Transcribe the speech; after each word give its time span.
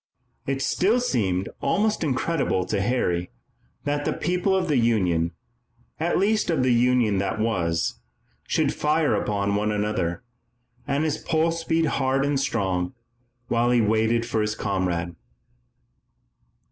It 0.47 0.63
still 0.63 0.99
seemed 0.99 1.49
almost 1.59 2.03
incredible 2.03 2.65
to 2.65 2.81
Harry 2.81 3.29
that 3.83 4.03
the 4.03 4.13
people 4.13 4.55
of 4.55 4.67
the 4.67 4.77
Union 4.79 5.29
at 5.99 6.17
least 6.17 6.49
of 6.49 6.63
the 6.63 6.73
Union 6.73 7.19
that 7.19 7.39
was 7.39 7.99
should 8.47 8.73
fire 8.73 9.13
upon 9.13 9.53
one 9.53 9.71
another, 9.71 10.23
and 10.87 11.03
his 11.03 11.19
pulse 11.19 11.63
beat 11.63 11.85
hard 11.85 12.25
and 12.25 12.39
strong, 12.39 12.95
while 13.47 13.69
he 13.69 13.79
waited 13.79 14.21
with 14.33 14.41
his 14.41 14.55
comrade. 14.55 15.15